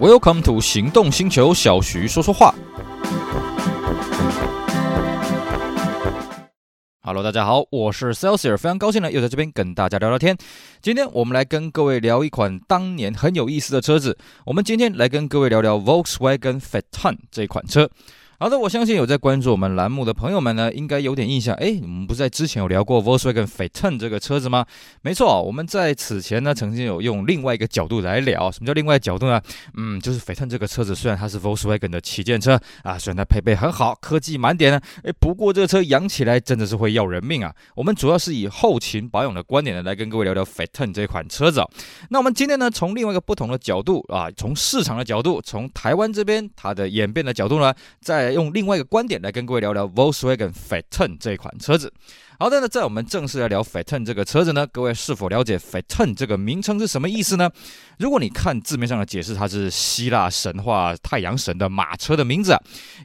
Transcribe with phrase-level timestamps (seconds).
[0.00, 2.54] Welcome to 行动星球，小徐说说话。
[7.02, 10.38] Hello，大家好，我是 Celsior，非常高兴呢，又在这边跟大家聊聊天。
[10.80, 14.16] 今天我们来跟各位聊一款当年很有意思的车子。
[14.46, 17.90] 我们今天来跟各位聊聊 Volkswagen Phaeton 这款车。
[18.40, 21.52] 好的，我相信有在关注我们栏目的朋友们呢，应该有点印象。
[21.56, 24.64] 哎，我们不是在之前有聊过 Volkswagen Phaeton 这个车子吗？
[25.02, 28.48] 没错，我们在此前呢，曾经有用另外一个角度来聊。
[28.52, 29.42] 什么叫另外角度呢？
[29.76, 32.52] 嗯，就是 Phaeton 这个车子，虽然它是 Volkswagen 的旗舰车
[32.84, 37.52] 啊，虽然它配备很好，科技满点呢，哎，不过这个车养起来真的是会要人命啊。
[37.74, 41.60] 我们主要是以后勤保养的观点呢，来跟各位聊聊 Phaeton 这款车子。
[42.08, 51.92] 那我们今天呢，从另外一个不同的角度啊，从市场的角度，从台湾这边它的演变的角度呢，在用另外一个观点来跟各位聊聊 Volkswagen Phaeton 这款车子。
[52.40, 57.50] 好的，那在我们正式来聊 Phaeton 这个车子呢，各位是否了解 Phaeton 这个名称是什么意思呢？
[57.98, 62.56] 如果你看字面上的解释，它是希腊神话太阳神的马车的名字。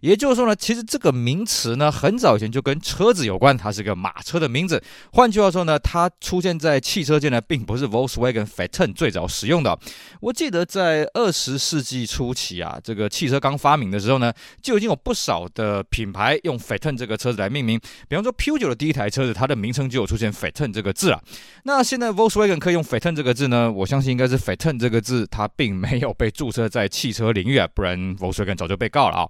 [0.01, 4.79] 也就是说呢，其实这个名词呢，很早以前就跟车子有关，它是个马车的名字。
[5.11, 9.75] 换句话说呢，它出现在汽车界呢，并不是 Volkswagen Phaeton 最早使用的。
[10.21, 14.31] 我记得在二十世纪初期啊，这个汽车刚发明的时候呢，
[14.61, 17.81] 就已经有不少的品牌用 Phaeton 这个车子来命名。
[18.07, 19.22] 比方说 PUGO 的第一台车。
[19.31, 21.21] 它的名称就有出现 FETON 这个字了。
[21.65, 23.71] 那现在 Volkswagen 可以用 FETON 这个字呢？
[23.71, 29.29] 我相信应该是 FETON 这个字它并没有被注册在汽车领域啊，不然 Volkswagen 早就被告了啊。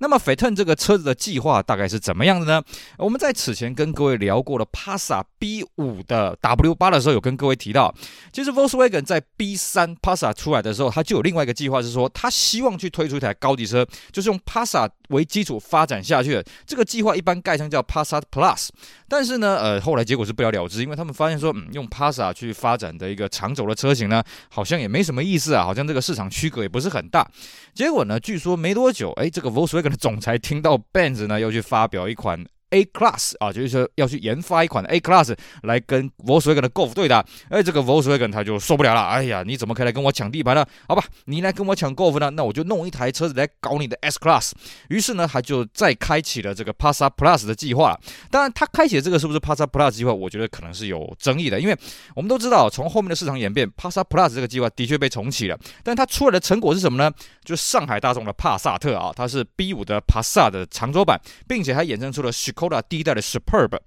[0.00, 2.62] 那么 FETON 这个车子的计划大概是怎么样的呢？
[2.98, 7.94] 我们在此前跟各位聊过了 p a s a B5 的 W8 的时候，有跟各位提到，
[8.32, 16.44] 其实 Volkswagen 在 B3 p a s a 出来的时候，它就有另外一个计划，是说它希望去推出一台高级车，就是用 p a s a 为基础发展下去的。
[16.66, 18.68] 这个计划一般概称叫 Passat Plus，
[19.08, 27.26] 但是是呢，呃，后来结果是不了了之，因为他们发现说，嗯，用 Passa 去发展的一个长轴的车型呢，好像也没什么意思啊，好像这个市场区隔也不是很大。
[27.74, 32.44] 结果呢，据说没多久，哎，这个 Volkswagen 的总裁听到 Benz 呢要去发表一款。
[32.72, 37.24] A Class 啊，就是说要去研发一款 A Class 来跟 Volkswagen 的 Golf 对打。
[37.48, 39.02] 哎，这个 Volkswagen 他就受不了了。
[39.02, 40.66] 哎呀，你怎么可以来跟我抢地盘呢？
[40.88, 44.52] 好吧，你来跟我抢 Golf 呢，那我就弄一台车子来搞你的 S Class。
[44.88, 47.98] 于是呢，他就再开启了这个 Passat Plus 的计划。
[48.30, 51.76] 当然，他开启这个是不是 Passat Plus 计划，我觉得可能是有争议的，因为
[52.16, 55.58] 我们都知道，从后面的市场演变，Passat Plus 这个计划的确被重启了。
[55.84, 57.12] 但它出来的成果是什么呢？
[57.44, 62.30] 就是上海大众的帕萨特啊，它是 B5 的帕萨的长轴版，并且还衍生出了
[62.62, 63.78] Skoda 第一代的 Superb。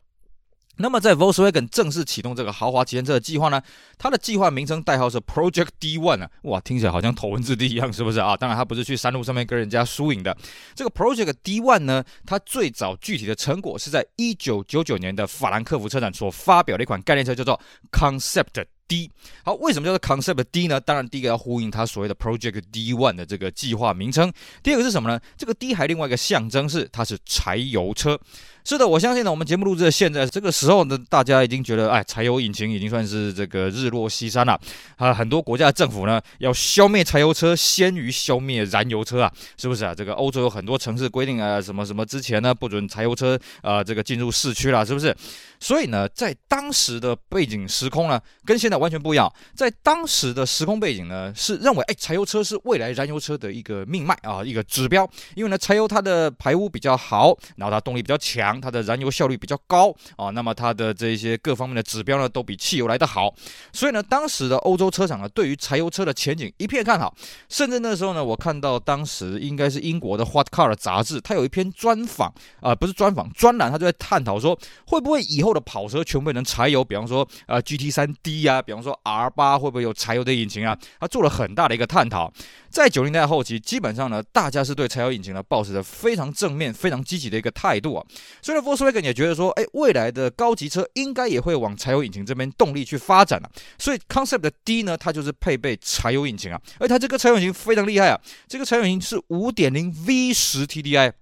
[0.77, 3.61] 那么在 Volkswagen 正式启动这个豪华旗舰车的计划呢，
[3.97, 8.35] 它的计划名称代号是 Project D1 啊，哇，听起来好像头文字 D 一样，是不是啊？
[8.35, 10.35] 当然，它不是去山路上面跟人家输赢的。
[10.75, 17.57] 这个 Project D1 呢，它最早具体的成果是在一九九九年的法兰克福车展所发表的一款概念车，叫做
[17.93, 19.09] Concept D。
[19.45, 20.81] 好，为什么叫做 Concept D 呢？
[20.81, 24.29] 当然，第一个要呼应它所谓的 Project D1 的这个计划名称。
[24.61, 25.17] 第二个是什么呢？
[25.37, 28.19] 这个 D 还另外一个象征是它是柴油车。
[28.67, 34.59] 是的，我相信呢，我们节目录制的现在这个时候呢，大家已经觉得，哎，柴油引擎已经算是这个日落西山了
[34.95, 35.13] 啊。
[35.13, 39.93] 很多国家的政府呢，要消灭柴油车，先于消灭燃油车啊，是不是啊？
[39.93, 45.15] 这个欧洲有很多城市规定啊，什么什么之前呢，不准柴油车啊，这个进入市区了，是不是？
[45.59, 49.31] 所以呢，在当时的背景时空呢，跟现在完全不一样。
[49.53, 55.07] 在当时的时空背景呢，是认为，哎，柴油车是未来燃油车的一个命脉啊，一个指标。
[55.35, 58.54] 因为呢，柴油它的排污比较好，然后它动力比较强。
[58.59, 63.33] 它的燃油效率比较高啊，那么它的这一些各方面的指标呢，都比汽油来得好，
[63.73, 67.15] 所以呢，当时的欧洲车厂呢，对于柴油车的前景一片看好，
[67.49, 74.57] 甚至那时候呢，我看到当时应该是英国的《Hot Car 的》杂志，它有一篇专访啊，不是专访，专栏，它就在探讨说，
[74.87, 80.77] 会不会以后的跑车全部变成柴油，比方说呃 GT3D 啊，比方说 R8 会不会有柴油的引擎啊？
[80.99, 82.31] 他做了很大的一个探讨，
[82.75, 88.05] 在九零代后期，基本上呢，大家是对柴油引擎呢，保持着非常正面、非常积极的一个态度啊，
[88.41, 88.57] 所以。
[88.65, 93.49] Volkswagen 也觉得说，哎，未来的高级车应该也会往柴油引擎这边动力去发展了。
[93.77, 98.19] 所以 Concept 的 D 呢，它就是配备柴油引擎啊，而它这个柴油引擎非常厉害啊，
[98.49, 101.13] 这个柴油引擎是五点零 V 十 TDI，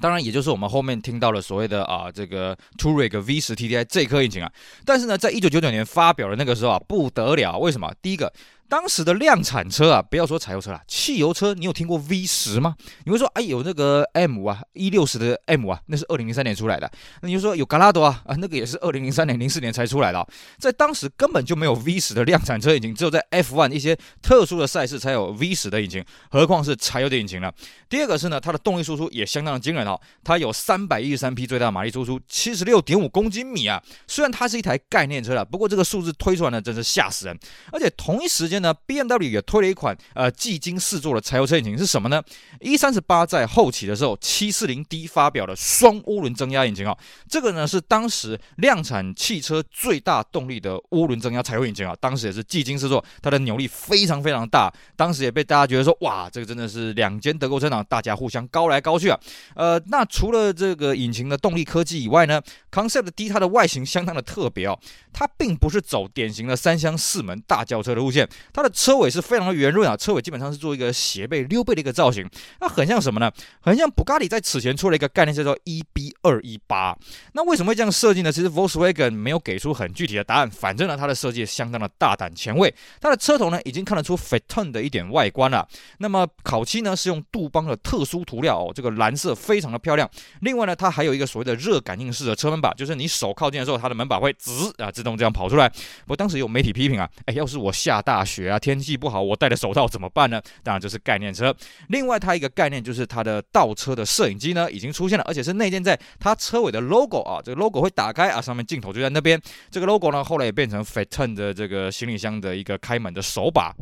[0.00, 4.50] 当然也就是我们后面听到了所谓的啊这个 Touareg V 十 TDI 这颗引擎啊。
[4.84, 7.94] 但是呢，在一九九九年发表的那个时候啊，不得了，为什么？
[8.02, 8.32] 第一个。
[8.68, 12.74] 当时的量产车啊，不要说柴油车了，汽油车，你有听过 V 十吗？
[13.04, 16.90] 你会说，哎，有那个 M 啊，一六十的 M 啊，那是二零零三年出来的。
[17.20, 20.26] 那你就说有 Galado 啊，啊，那个也是二零零三年、零四年才出来的。
[20.58, 27.52] 在当时根本就没有 V 十的量产车引擎，只有在 F1 一些特殊的赛事才有 V 十的引擎，何况是柴油的引擎呢？
[27.90, 33.82] 第二个是呢，它的动力输出也相当的惊人哦，它有三百一十三匹最大马力输出，七十六点五公斤米啊。
[34.06, 37.38] 虽然它是一台概念车了，不过这个数字推出来呢，真是吓死人。
[37.70, 38.61] 而且同一时间。
[38.62, 42.22] 呢，BMW 也推了一款呃技惊四座的柴油车引擎，是什么呢
[42.60, 46.96] ？E38 在后期的时候，740D 发表了双涡轮增压引擎啊，
[47.28, 59.18] 这个呢是当时量产汽车最大动力的涡轮增压柴油引擎啊，当时也是技惊四座，它的扭力非常非常大，当时也被大家觉得说，哇，这个真的是两间德国车厂，大家互相高来高去啊。
[59.56, 64.78] 呃，那除了这个引擎的动力科技以外呢，Concept D 它的外形相当的特别哦，
[65.12, 72.26] 它并不是走典型的三厢四门大轿车的路线，它的车尾是非常的圆润啊，车尾基本上是做一个斜背溜背的一个造型，
[72.60, 73.30] 那很像什么呢？
[73.60, 76.96] 很像布加里在此前出了一个概念叫做 EB 二一八。
[77.32, 78.32] 那为什么会这样设计呢？
[78.32, 85.68] 其实 Volkswagen 没有给出很具体的答案，反正呢，它的设计相当的大胆前卫，它的车头呢已经看得出 f e t o n 的一点外观了。
[85.98, 90.08] 那么烤漆呢是用杜邦的特殊涂料哦，这个蓝色非常的漂亮。
[90.40, 95.68] 另外呢，它还有一个所谓的热感应式的车门把，就是你手靠近的时候，它的门把会滋啊自动这样跑出来。
[95.68, 100.40] 不过当时有媒体批评啊，哎，要是我下大雪雪啊，天气不好，我戴着手套怎么办呢？
[100.62, 101.54] 当然就是概念车。
[101.88, 109.40] 另外它一个概念就是它的倒车的摄影机呢已经出现了，而且是内建在它车尾的 logo 啊，这个 logo 会打开啊，上面镜头就在那边。
[109.70, 113.74] 这个 logo 呢后来也变成 Phaeton 的这个行李箱的一个开门的手把。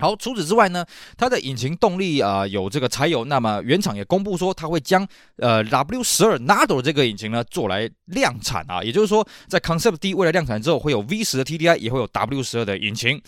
[0.00, 0.84] 好，除此之外呢，
[1.16, 5.06] 它的引擎动力啊、有这个柴油，那么原厂也公布说，它会将
[5.36, 13.22] 呃 W 十二 Nado 这个引擎呢做来量产啊，也就是说，在 Concept D 未来量产之后，会有 V 十的 TDI，也会有 W 十二的引擎。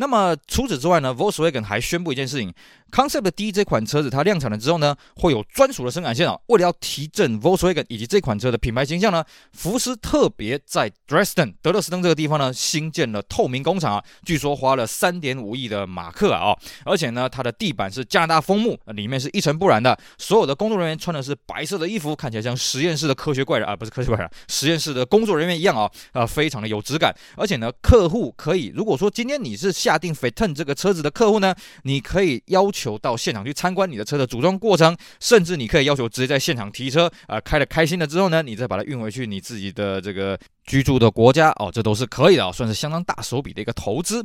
[0.00, 2.54] 那么除此之外呢，Volkswagen 还宣布一件事情。
[2.90, 6.36] Concept D 这款车子它量产了之后呢，会有专属的生产线啊。
[6.46, 31.52] 为了要提振 Volkswagen 以及这款车的品牌形象呢，福斯特别在 Dresden 德勒斯登这个地方呢新建了透明工厂啊，据说花了三点五亿的马克啊，而且呢它的地板是加拿大枫木，里面是一尘不染的，所有的工作人员穿的是白色的衣服，看起来像实验室的科学怪人啊，不是科学怪人，实验室的工作人员一样啊，啊非常的有质感，而且呢客户可以，如果说今天你是下下定 fitton 这个车子的客户呢，
[31.82, 33.00] 你可以要求。
[33.00, 40.38] 到现场去参观你的车的组装过程，甚至你可以要求直接在现场提车，啊、呃，开了开心了之后呢，你再把它运回去你自己的这个。
[40.66, 44.24] 居住的国家哦，这都是可以的，算是相当大手笔的一个投资。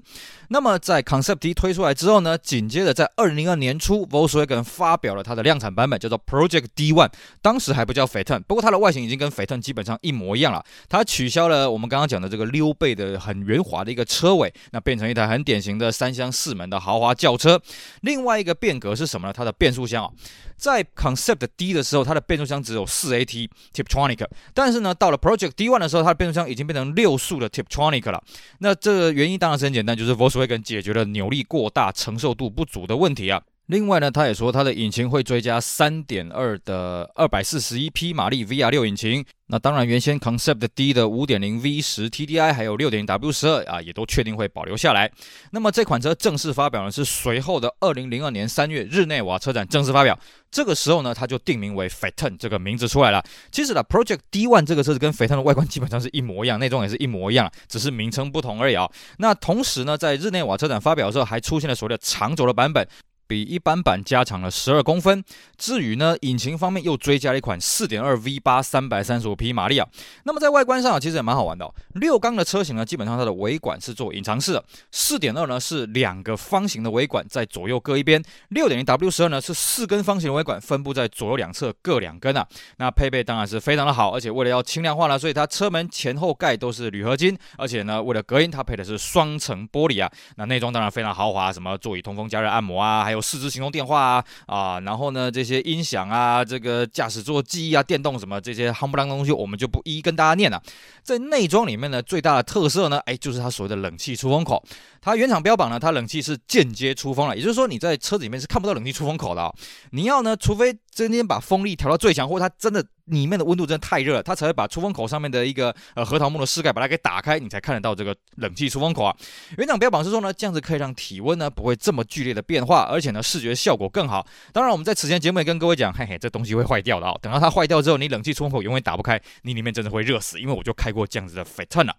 [0.49, 7.11] 那么在 Concept D 推出来之后呢，紧接着在二零零二年初，Volkswagen 发表了它的量产版本，叫做 Project D One
[7.41, 10.63] 当时还不叫 Phaeton，不过它的外形已经跟 Phaeton 基本上一模一样了。
[10.87, 17.59] 它取消了我们刚刚讲的这个溜背的很圆滑的一个车尾，那变成一台很典型的三厢四门的豪华轿车。
[18.01, 19.33] 另外一个变革是什么呢？
[19.33, 20.11] 它的变速箱啊。
[20.57, 28.23] 在 Concept D 的时候，它的变速箱只有四 AT Tiptronic，但是呢，到了 Project D One 的时候，它的变变速箱已经变成六速的 Tiptronic 了。
[28.59, 33.41] 那这原因当然是很简单，就是 Volkswagen 解决了扭力过大、承受度不足的问题啊。
[33.67, 39.25] 另外呢，他也说他的引擎会追加三点二的二百四十一匹马力 VR 六引擎。
[39.47, 45.11] 那当然，原先 Concept D 的五点零 V 十 TDI 还有六点零 W 十二啊，也都确定会保留下来。
[45.51, 50.19] 那么这款车正式发表呢，是随后的二零零二年三月日内瓦车展正式发表。
[50.51, 53.23] 这个时候呢，它就定名为 Phaeton 这个名字出来了。
[53.51, 58.87] 其实呢，Project D1 这个车子跟 Phaeton 的外观基本上是一模一样，内装也是一模一样，只是名称不同而已啊。
[59.17, 62.87] 那同时呢，在日内瓦车展发表的时候，还出现了所谓的长轴的版本。
[63.27, 65.23] 比一般版加长了十二公分。
[65.57, 69.87] 至于呢，引擎方面又追加了一款四点二 V 八三百三十五匹马力啊。
[70.23, 71.69] 那么在外观上啊，其实也蛮好玩的。
[71.93, 74.63] 六缸的车型呢，基本上它的尾管是做隐藏式的。
[74.91, 78.23] 四点二呢是两个方形的尾管在左右各一边。
[78.49, 82.47] 六点零 W 十二呢是四根方形的尾管分布在左右两侧各两根啊。
[82.77, 90.11] 那配备当然是非常的好，而且为了要轻量化呢，所以它车门前后盖都是铝合金，而且呢为了隔音，它配的是双层玻璃啊。
[90.35, 93.14] 那内装当然非常豪华，什么座椅通风、加热、按摩啊，还有。
[93.15, 100.61] 有四支行动电话啊啊，然后呢，这些音响啊，这个驾驶座记忆啊，电动什么这些夯不啷当东西，我们就不一一跟大家念了。
[101.01, 104.63] 在内装里面呢，最大的特色呢，哎，就是它所谓的冷气出风口。
[105.01, 109.53] 它原厂标榜呢，它冷气是间接出风了，也就是说你在车子里面是看不到冷气出风口的啊。
[109.91, 112.83] 你要呢，除非今天把风力调到最强，或者它真的。
[113.05, 119.15] 里面的温度真的太热了，它才会把出风口上面的一个呃核桃木的饰盖把它给打开，你才看得到这个冷气出风口啊。
[119.59, 124.25] 原厂标榜是说呢，这样子可以让体温呢不会这么剧烈的变化，而且呢视觉效果更好。
[124.51, 127.13] 当然，我们在此前节目也跟各位讲，嘿嘿，这东西会坏掉的啊。
[127.21, 130.39] 等到它坏掉之后，你冷气出风口永远打不开，你里面真的会热死。
[130.39, 131.95] 因为我就开过这样子的 Phaeton 啊。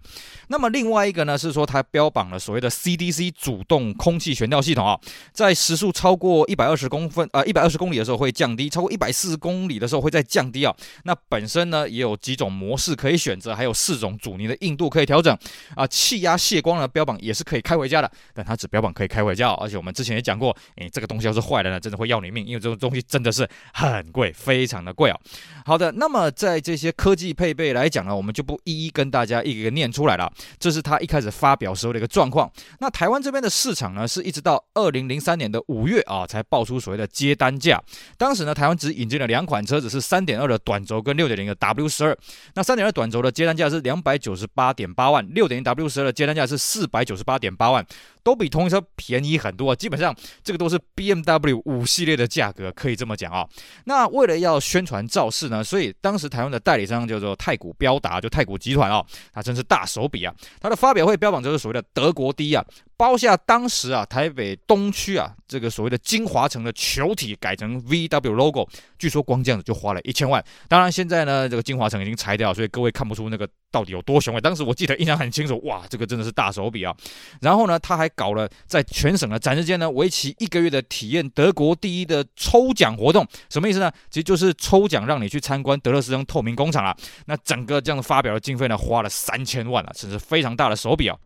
[0.48, 4.98] 那么另外一个呢是说，它标榜了所谓的 CDC 主动空气悬吊系统啊，
[5.32, 10.74] 在时速超过一百二十公分呃一百二十公里的时候会降低，超过一百四十公里的时候会再降低啊。
[11.04, 15.36] 那本身呢也有几种模式可以选择，还有四种阻尼的硬度可以调整
[15.74, 15.86] 啊。
[15.86, 25.18] 气压泄光的标榜也是可以开回家的，但它只标榜可以开回家，而且我们之前也讲过，诶，这个东西要是坏了呢，真的会要你命，因为这种东西真的是很贵，非常的贵啊。
[25.64, 30.32] 好的，那么在这些科技配备来讲呢，我们就不一一跟大家一个一个念出来了。
[30.58, 32.50] 这是他一开始发表时候的一个状况。
[32.78, 37.82] 那台湾这边的市场呢，是一直到二零零三年的五月啊，才爆出所谓的接单价。
[38.18, 42.16] 当时呢，台湾只引进了两款车子，是三点二的短轴跟六点零的 W 十二。
[42.54, 47.84] 那三点二短轴的接单价是两百九十八点八万，六点零 W 十二的接单价是四百九十八点八万。
[48.22, 53.46] 都比同一车便宜很多，基本上这个都是 BMW 五系列的价格，可以这么讲啊。
[53.84, 59.00] 那为了要宣传造势呢，所以当时台湾的代理商叫做太古标达，就太古集团啊，
[59.32, 60.34] 它真是大手笔啊。
[60.60, 62.64] 它的发表会标榜就是所谓的德国第一啊。
[62.96, 68.66] 包下当时啊，台北东区啊，这个所谓的精华城的球体改成 VW logo，
[68.98, 70.42] 据说光这样子就花了一千万。
[70.66, 74.40] 当然现在呢，这个精华城已经拆掉，所以各位看不出那个到底有多雄伟。
[74.40, 76.96] 当时我记得印象很清楚，哇，这个真的是大手笔啊。
[77.42, 83.26] 然后呢，他还搞了在全省的展示间呢，为期一个月的体验德国第一的抽奖活动。
[83.50, 83.92] 什么意思呢？
[84.10, 86.96] 其实就是抽奖让你去参观德勒斯登透明工厂啊。
[87.26, 91.16] 那整个这样发表的经费呢，花了三千万啊，这是非常大的手笔啊。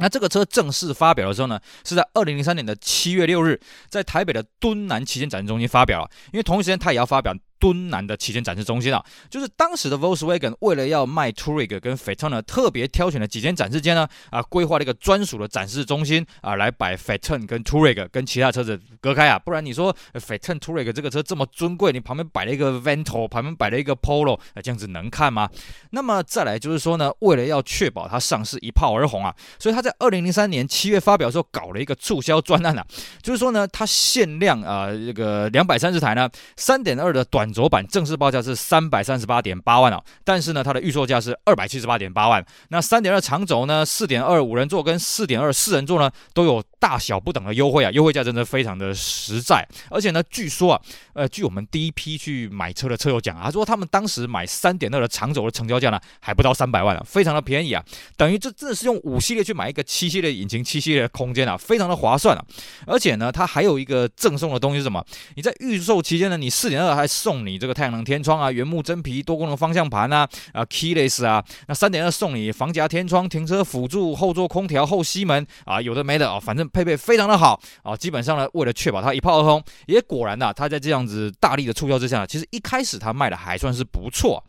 [0.00, 6.10] 那这个车正式发表的时候呢，是在二零零三年的七月六日，在台北的敦南旗舰展中心发表了。
[6.32, 7.32] 因为同一时间，它也要发表。
[7.60, 25.46] 敦南的旗舰展示中心啊，就是当时的 Volkswagen 为了要卖 Touareg 跟 Phaeton 呢，特别挑选了几间展示间呢，啊，规划了一个专属的展示中心啊，来摆 Phaeton 跟 Touareg 跟其他车子隔开啊，不然你说 Phaeton Touareg 这个车这么尊贵，你旁边摆了一个 Vento，旁边摆了一个 Polo，啊，这样子能看吗？
[25.90, 32.86] 那么再来就是说呢，为了要确保它上市一炮而红啊，所以他在二零零三年七月发表的时候搞了一个促销专案啊，
[33.22, 36.26] 就是说呢，它限量啊这个两百三十台呢，
[36.56, 37.49] 三点二的短。
[37.52, 42.44] 轴版正式报价是三百三十八点八万哦，但是呢，它的预售价是二百七十八点八万。
[42.68, 49.64] 那三点二长轴呢，四点二五人座跟四点二四人座呢，都有大小不等的优惠啊，优惠价真的非常的实在。
[49.90, 50.82] 而且呢，据说啊，
[51.12, 57.84] 呃，据我们第一批去买车的车友讲啊，说他们当时买三点二的长轴的成交价呢，还不到三百万啊，非常的便宜啊，
[58.16, 62.44] 等于这真的是用五系列去买一个七系列引擎、七系列的空间啊，非常的划算啊。
[62.86, 65.04] 而且呢，它还有一个赠送的东西是什么？
[65.34, 67.40] 你在预售期间呢，你四点二还送。
[67.40, 77.96] 你这个太阳能天窗啊，原木真皮多功能方向盘啊，啊，keyless 啊，那三点二送你防夹天窗、停车辅助、后座空调、后吸门啊，有的没的啊，反正配备非常的好啊。
[77.96, 84.42] 基本上呢，为了确保它一炮而红，也果然呐、它在这样子大力的促销之下，其实一开始它卖的还算是不错。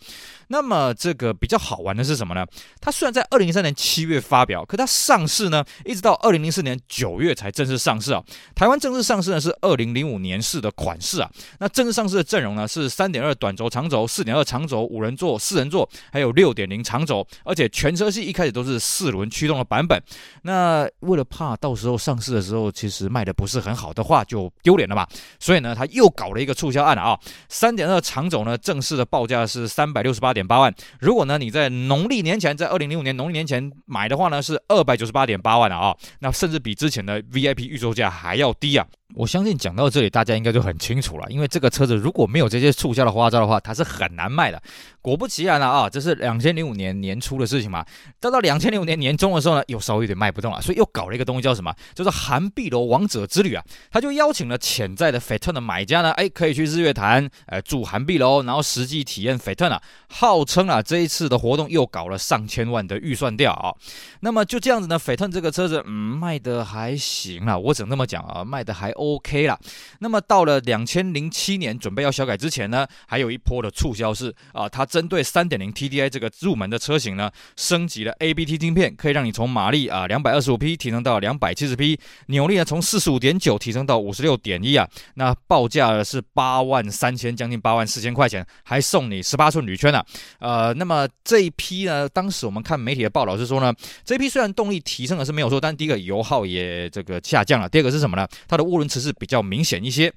[0.51, 2.45] 那么这个比较好玩的是什么呢？
[2.81, 8.21] 它虽然在二零零三年七月发表，可它上市呢，一直到二零零四年九月才正式上市啊。
[8.53, 11.31] 台湾正式上市呢是二零零五年式的款式啊。
[11.59, 19.97] 那正式上市的阵容呢是三点二短轴长轴、四点二长轴、五人座、四人座，还有六点零长轴，而且全车系一开始都是四轮驱动的版本。
[20.41, 25.07] 那为了怕到时候上市的时候其实卖的不是很好的话，就丢脸了嘛。
[25.39, 27.17] 所以呢，他又搞了一个促销案啊。
[27.47, 30.40] 三点二长轴呢正式的报价是三百六十八点。
[30.41, 38.85] 点八万，如果呢你在农历年前，在二零零五年农历年前买的话呢，是二百九十八点八万啊、那甚至比之前的 VIP 预售价还要低啊。
[39.13, 41.25] 我相信讲到这里，大家应该就很清楚了。
[41.29, 44.61] 因为这个车子如果没有这些促销的花招的话，它是很难卖的。
[45.01, 47.85] 果不其然了啊，这是两千零五年年初的事情嘛。
[48.19, 51.73] 到到两千零五年年中的时候呢，又稍微有点卖不动了，所以又搞了一个东西叫什么？
[51.93, 53.63] 就是韩碧楼王者之旅啊。
[53.91, 59.81] 他就邀请了潜在的 Phaeton 的买家呢，哎，可以去日月潭，呃，住韩碧楼，然后实际体验 Phaeton 啊。
[60.07, 63.73] 号称啊，这一次的活动又搞了上千万的预算掉啊。
[64.21, 68.93] 那么就这样子呢，Phaeton 这个车子，嗯，卖的还行啊，我只能这么讲啊，卖的还。
[69.01, 69.59] OK 了，
[69.99, 90.03] 那么到了两千零七年准备要小改之前呢，还有一波的促销是啊，它针对三点零 TDI 这个入门的车型呢，升级了 ABT 晶片，可以让你从马力啊两百二十五匹提升到两百七十匹，扭力呢从四十五点九提升到五十六点一啊，那报价是八万三千，将近八万四千块钱，还送你十八寸铝圈呢，
[90.39, 93.73] 呃，那么这一批呢，当时我们看媒体的报道是说呢，
[94.05, 98.27] 这一批虽然动力提升的是没有错，但第一个油耗也这个下降了，第二个是什么呢？
[98.47, 98.90] 它的涡轮。
[98.91, 100.13] 只是比较明显一些。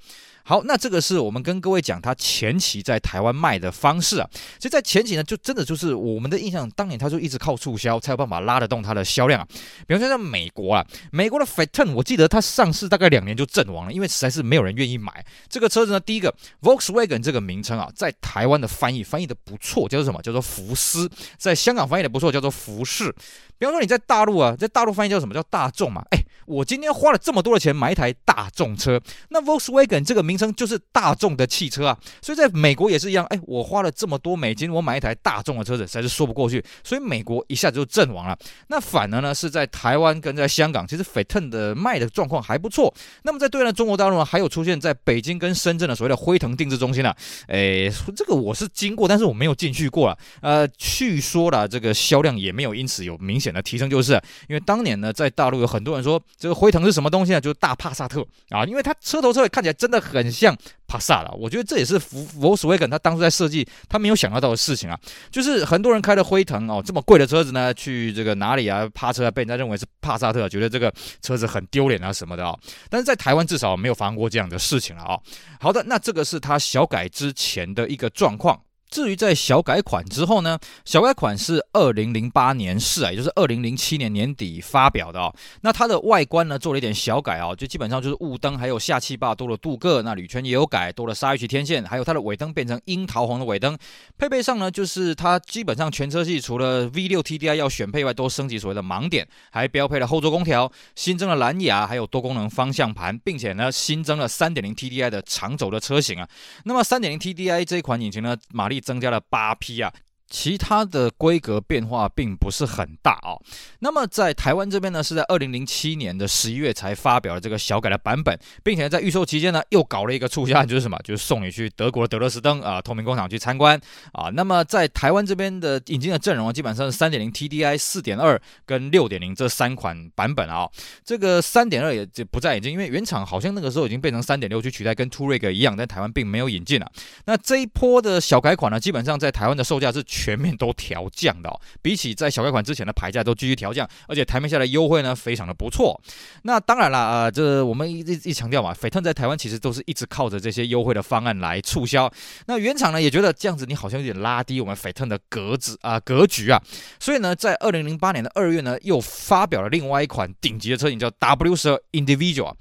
[0.47, 4.29] 好，那这个是我们跟各位讲它前期在台湾卖的方式啊。
[4.59, 9.49] 其实，在前期呢，就真的就是我们的印象，当年它就一直靠促销才有办法拉得动它的销量啊。
[9.87, 15.99] 比方说在美国啊，美国的 f e t o n 我记得它上市大概两年就阵亡了，因为实在是没有人愿意买这个车子呢。
[15.99, 20.21] 第一个 Volkswagen 这个名称啊，在台湾的翻译翻译的不错，叫做什么？
[20.21, 21.11] 叫做福斯。
[21.39, 23.11] 在香港翻译的不错，叫做福士。
[23.57, 25.33] 比方说你在大陆啊，在大陆翻译叫什么？
[25.35, 26.05] 叫大众嘛？
[26.11, 26.23] 哎。
[26.47, 38.37] 我今天花了这么多的钱买一台大众车，那 Volkswagen 这个名名称就是大众的汽车啊，所以在美国也是一样，哎，我花了这么多美金，我买一台大众的车子，实在是说不过去，所以美国一下子就阵亡了。
[38.67, 42.93] 那反而呢是在台湾跟在香港，其实 Phaeton 的卖的状况还不错。
[43.23, 50.19] 那么在对岸中国大陆呢，还有出现在北京跟深圳的所谓的辉腾定制中心啊，哎，这个我是经过，但是我没有进去过了。
[50.41, 54.15] 呃，据说啦，这个销量也没有因此有明显的提升，就是
[54.49, 57.41] 因为当年呢，在大陆有很多人说这个辉腾是什么东西呢？
[57.41, 60.57] 就是大帕萨特啊，因为它车头车尾看起来真的很很像
[60.89, 61.33] 帕萨了。
[61.39, 64.99] 我觉得这也是福福斯威肯他当初在设计他没有想到到的事情啊，
[65.31, 72.59] 就是很多人开的辉腾哦，这么贵的车子呢，去这个哪里啊趴车啊，被人家认为是帕萨特，觉得这个车子很丢脸啊什么的啊。
[72.89, 75.19] 但是在台湾至少没有发生过这样的事情了啊。
[75.61, 78.61] 好的，那这个是他小改之前的一个状况。
[78.95, 85.35] 至于在小改款之后呢，小改款是二零零八年试啊，也就是二零零七年年底发表的哦。
[85.63, 93.77] 那它的外观呢做了一点小改哦，就基本上就是雾灯还有下气坝多了镀铬，那铝圈也有改，多了鲨鱼鳍天线，还有它的尾灯变成樱桃红的尾灯。
[94.17, 106.29] 配备上呢，就是它基本上全车系除了 V6 TDI 要选配外，都升级所谓的盲点，还标配了后座空调，新增了蓝牙，还有多功能方向盘，并且呢新增了三点零 TDI 的长轴的车型啊。
[106.63, 108.84] 那么三点零 TDI 这一款引擎呢，马力。
[108.85, 109.93] 增加了八匹啊。
[110.35, 113.41] 其他的规格变化并不是很大哦。
[113.79, 120.99] 那么在台湾这边呢，是在二零零七年的十一月才发表了这个小改的版本，并且在预售期间呢，又搞了一个促销，就是什么？
[121.05, 124.29] 就是送你去德国的德勒斯登啊，透明工厂去参观啊。
[124.31, 130.69] 那么在台湾这边的引进的阵容啊，基本上是三点零 TDI、四点二跟六点零这三款版本啊。
[131.05, 136.91] 这个三点二也就不再引进，因为原厂好像那个时候已经变成三点六去取代，跟 Touareg 一样，但台湾并没有引进啊。
[137.27, 146.01] 那这一波的小改款呢，基本上在台湾的售价是全面都调降的哦，比起在小改款之前的牌价都继续调降，而且台面下的优惠呢非常的不错。
[146.45, 152.11] 那当然了，呃，这我们一一强调嘛，Phaeton 在台湾其实都是一直靠着这些优惠的方案来促销。
[152.47, 156.59] 那原厂呢也觉得这样子你好像有点拉低我们 Phaeton 的格子啊格局啊，
[156.99, 162.55] 所以呢在二零零八年的二月呢又发表了另外一款顶级的车型叫 W 十二 Individual。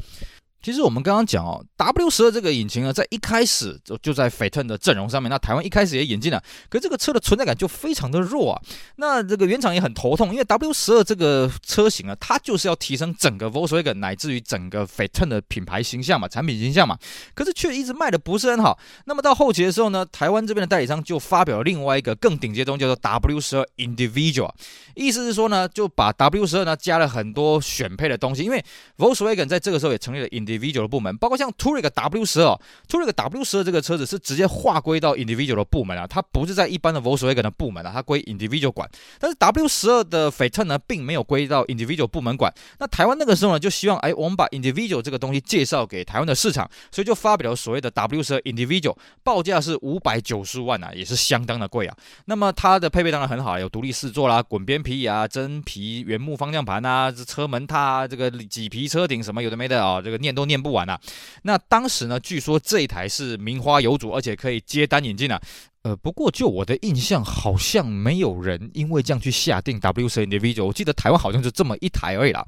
[0.64, 8.62] 其实我们刚刚讲哦，W 十二这个引擎呢，在一开始就就在 Phaeton 的阵容上面，那台湾一开始也引进了，可是这个车的存在感就非常的弱啊。
[8.96, 16.98] 那这个原厂也很头痛，因为 W 十二这个车型啊，它就是要提升整个 Volkswagen 乃至于整个 Phaeton 的品牌形象嘛，产品形象嘛，
[17.36, 18.80] 可是却一直卖的不是很好。
[19.04, 24.54] 那么到后期的时候呢，台湾这边的代理商就发表了另外一个更顶级的东西，叫做 W 十二 Individual，
[24.96, 28.64] 意思是说呢，就把 W 十二呢加了很多选配的东西，因为
[28.98, 30.53] Volkswagen 在这个时候也成立了 Indian。
[30.58, 38.90] Individual 的部门，包括像 Touareg W 十二，Touareg W 十二这个车子是直接划归到 individual 的部门啊，它不是在一般的 Volkswagen 的部门啊，它归 individual 管。
[39.20, 42.54] 但是 W 十二的 f e t o n 呢，并没有归到 individual 部门管。
[42.80, 51.96] 那台湾那个时候呢，就希望哎，我们把 individual 这个东西介绍给台湾的市场，所以就发表了所谓的 W 十二 individual，报价是五百九十万啊，也是相当的贵啊。
[52.26, 61.00] 那么它的配备当然很好，有独立四座啦，滚边皮啊，真皮原木方向盘啊，车门踏这个麂皮车顶什么有的没的啊，这个念都念不完啊。
[61.44, 65.42] 那当时呢，据说这一台是名花有主，而且可以接单引进啊。
[65.84, 70.64] 呃，不过就我的印象，好像没有人因为这样去下定 W10 Individual。
[70.64, 72.46] 我记得台湾好像就这么一台而已啦。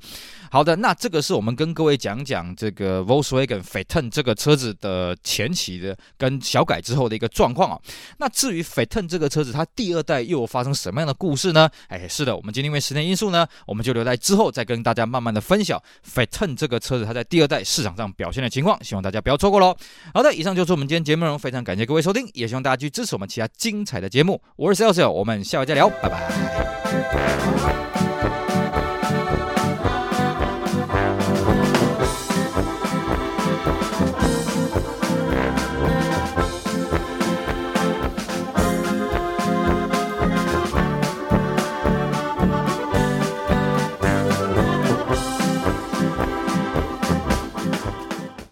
[0.49, 7.77] 好的，那这个是我们跟各位讲讲这个 Volkswagen f e t o n 这个车子的前期的跟小改之后的一个状况啊。
[8.19, 11.69] 那至于 Phaeton 这个车子，它第二代又发生什么样的故事呢？
[11.89, 15.77] 哎，是的，我们今天因为时间因素呢，我们就留在之后再跟大家慢慢的分享
[16.09, 19.75] Phaeton 这个车子它在第二代市场上表现的情况，希望大家不要错过喽。
[20.13, 27.94] 好的，以上就是我们今天节目内容，非常感谢各位收听，也希望大家去支持我们其他精彩的节目，我是笑笑我们下回再聊，拜拜。